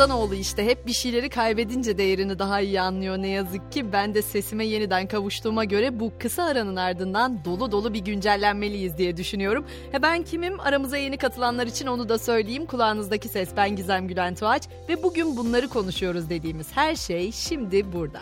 [0.00, 3.92] İnsanoğlu işte hep bir şeyleri kaybedince değerini daha iyi anlıyor ne yazık ki.
[3.92, 9.16] Ben de sesime yeniden kavuştuğuma göre bu kısa aranın ardından dolu dolu bir güncellenmeliyiz diye
[9.16, 9.66] düşünüyorum.
[9.92, 10.60] He ben kimim?
[10.60, 12.66] Aramıza yeni katılanlar için onu da söyleyeyim.
[12.66, 18.20] Kulağınızdaki ses ben Gizem Gülen Tuğaç ve bugün bunları konuşuyoruz dediğimiz her şey şimdi burada.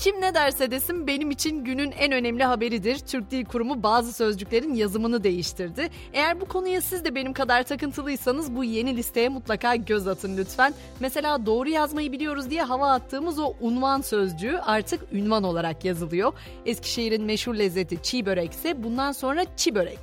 [0.00, 2.98] Kim ne derse desin benim için günün en önemli haberidir.
[2.98, 5.90] Türk Dil Kurumu bazı sözcüklerin yazımını değiştirdi.
[6.12, 10.74] Eğer bu konuya siz de benim kadar takıntılıysanız bu yeni listeye mutlaka göz atın lütfen.
[11.00, 16.32] Mesela doğru yazmayı biliyoruz diye hava attığımız o unvan sözcüğü artık ünvan olarak yazılıyor.
[16.66, 19.98] Eskişehir'in meşhur lezzeti çiğ börek ise bundan sonra çi börek.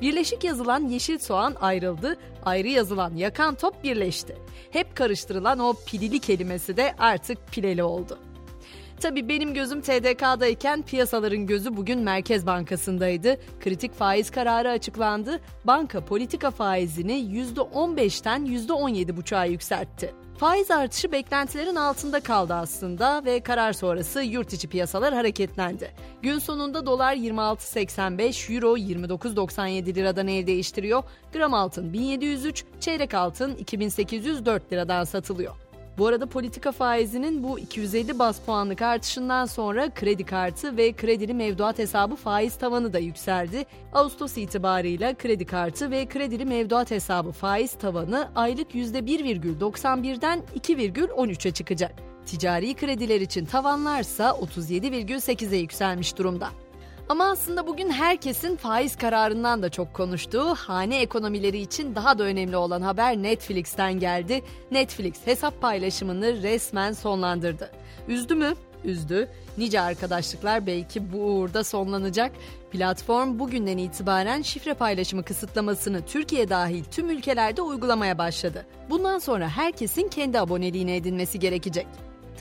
[0.00, 4.36] Birleşik yazılan yeşil soğan ayrıldı, ayrı yazılan yakan top birleşti.
[4.70, 8.18] Hep karıştırılan o pilili kelimesi de artık pileli oldu.
[9.02, 13.36] Tabii benim gözüm TDK'dayken piyasaların gözü bugün Merkez Bankası'ndaydı.
[13.60, 15.40] Kritik faiz kararı açıklandı.
[15.64, 20.14] Banka politika faizini %15'ten %17,5'a yükseltti.
[20.38, 25.90] Faiz artışı beklentilerin altında kaldı aslında ve karar sonrası yurt içi piyasalar hareketlendi.
[26.22, 31.02] Gün sonunda dolar 26.85, euro 29.97 liradan el değiştiriyor.
[31.32, 35.71] Gram altın 1703, çeyrek altın 2804 liradan satılıyor.
[35.98, 41.78] Bu arada politika faizinin bu 250 bas puanlık artışından sonra kredi kartı ve kredili mevduat
[41.78, 43.66] hesabı faiz tavanı da yükseldi.
[43.92, 51.92] Ağustos itibarıyla kredi kartı ve kredili mevduat hesabı faiz tavanı aylık %1,91'den 2,13'e çıkacak.
[52.26, 56.48] Ticari krediler için tavanlarsa 37,8'e yükselmiş durumda.
[57.12, 62.56] Ama aslında bugün herkesin faiz kararından da çok konuştuğu hane ekonomileri için daha da önemli
[62.56, 64.42] olan haber Netflix'ten geldi.
[64.70, 67.70] Netflix hesap paylaşımını resmen sonlandırdı.
[68.08, 68.54] Üzdü mü?
[68.84, 69.28] Üzdü.
[69.58, 72.32] Nice arkadaşlıklar belki bu uğurda sonlanacak.
[72.70, 78.66] Platform bugünden itibaren şifre paylaşımı kısıtlamasını Türkiye dahil tüm ülkelerde uygulamaya başladı.
[78.90, 81.86] Bundan sonra herkesin kendi aboneliğini edinmesi gerekecek.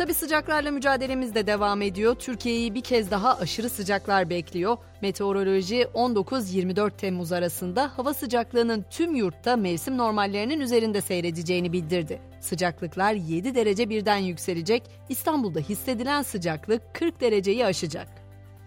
[0.02, 2.16] Tabi sıcaklarla mücadelemiz de devam ediyor.
[2.16, 4.78] Türkiye'yi bir kez daha aşırı sıcaklar bekliyor.
[5.01, 12.22] Meteoroloji 19-24 Temmuz arasında hava sıcaklığının tüm yurtta mevsim normallerinin üzerinde seyredeceğini bildirdi.
[12.39, 14.84] Sıcaklıklar 7 derece birden yükselecek.
[15.09, 18.20] İstanbul'da hissedilen sıcaklık 40 dereceyi aşacak.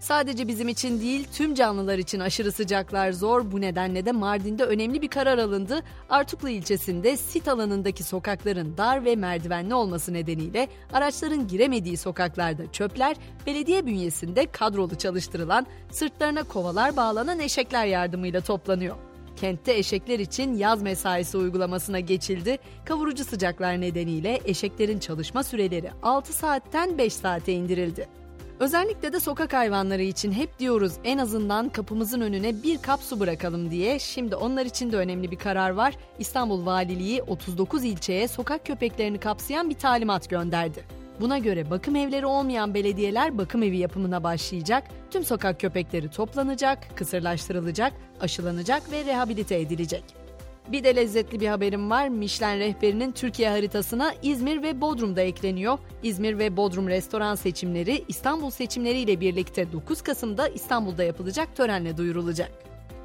[0.04, 3.52] Sadece bizim için değil tüm canlılar için aşırı sıcaklar zor.
[3.52, 5.82] Bu nedenle de Mardin'de önemli bir karar alındı.
[6.10, 13.16] Artuklu ilçesinde sit alanındaki sokakların dar ve merdivenli olması nedeniyle araçların giremediği sokaklarda çöpler
[13.46, 18.96] belediye bünyesinde kadrolu çalıştırılan sırtlarına kovalar bağlanan eşekler yardımıyla toplanıyor.
[19.36, 22.58] Kentte eşekler için yaz mesaisi uygulamasına geçildi.
[22.84, 28.23] Kavurucu sıcaklar nedeniyle eşeklerin çalışma süreleri 6 saatten 5 saate indirildi.
[28.60, 33.70] Özellikle de sokak hayvanları için hep diyoruz en azından kapımızın önüne bir kap su bırakalım
[33.70, 33.98] diye.
[33.98, 35.94] Şimdi onlar için de önemli bir karar var.
[36.18, 40.84] İstanbul Valiliği 39 ilçeye sokak köpeklerini kapsayan bir talimat gönderdi.
[41.20, 44.84] Buna göre bakım evleri olmayan belediyeler bakım evi yapımına başlayacak.
[45.10, 50.23] Tüm sokak köpekleri toplanacak, kısırlaştırılacak, aşılanacak ve rehabilite edilecek.
[50.72, 52.08] Bir de lezzetli bir haberim var.
[52.08, 55.78] Michelin rehberinin Türkiye haritasına İzmir ve Bodrum da ekleniyor.
[56.02, 62.50] İzmir ve Bodrum restoran seçimleri İstanbul seçimleriyle birlikte 9 Kasım'da İstanbul'da yapılacak törenle duyurulacak.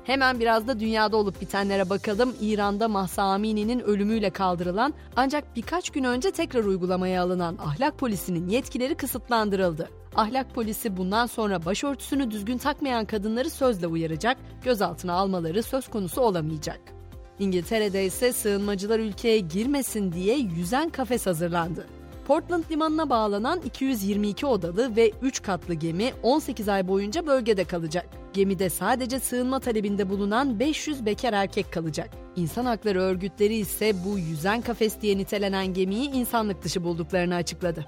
[0.03, 2.35] Hemen biraz da dünyada olup bitenlere bakalım.
[2.41, 8.95] İran'da Mahsa Amini'nin ölümüyle kaldırılan ancak birkaç gün önce tekrar uygulamaya alınan ahlak polisinin yetkileri
[8.95, 9.89] kısıtlandırıldı.
[10.15, 16.98] Ahlak polisi bundan sonra başörtüsünü düzgün takmayan kadınları sözle uyaracak, gözaltına almaları söz konusu olamayacak.
[17.39, 21.85] İngiltere'de ise sığınmacılar ülkeye girmesin diye yüzen kafes hazırlandı.
[22.27, 28.05] Portland limanına bağlanan 222 odalı ve 3 katlı gemi 18 ay boyunca bölgede kalacak.
[28.33, 32.09] Gemide sadece sığınma talebinde bulunan 500 bekar erkek kalacak.
[32.35, 37.85] İnsan hakları örgütleri ise bu yüzen kafes diye nitelenen gemiyi insanlık dışı bulduklarını açıkladı.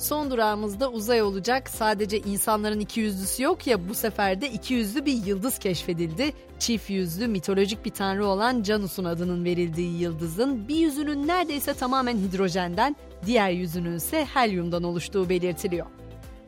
[0.00, 1.70] Son durağımızda uzay olacak.
[1.70, 6.32] Sadece insanların iki yüzlüsü yok ya bu sefer de iki yüzlü bir yıldız keşfedildi.
[6.58, 12.96] Çift yüzlü mitolojik bir tanrı olan Janus'un adının verildiği yıldızın bir yüzünün neredeyse tamamen hidrojenden,
[13.26, 15.86] diğer yüzünün ise helyumdan oluştuğu belirtiliyor.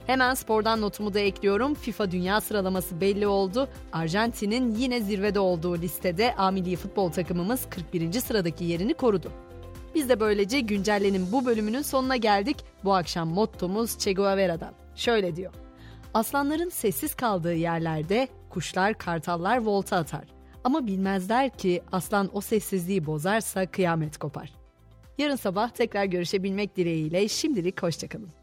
[0.07, 1.75] Hemen spordan notumu da ekliyorum.
[1.75, 3.69] FIFA Dünya sıralaması belli oldu.
[3.93, 8.13] Arjantin'in yine zirvede olduğu listede A futbol takımımız 41.
[8.21, 9.33] sıradaki yerini korudu.
[9.95, 12.57] Biz de böylece güncellenin bu bölümünün sonuna geldik.
[12.85, 14.75] Bu akşam mottomuz Che Guevara'dan.
[14.95, 15.53] Şöyle diyor.
[16.15, 20.25] Aslanların sessiz kaldığı yerlerde kuşlar, kartallar volta atar.
[20.65, 24.53] Ama bilmezler ki aslan o sessizliği bozarsa kıyamet kopar.
[25.19, 28.42] Yarın sabah tekrar görüşebilmek dileğiyle şimdilik hoşçakalın.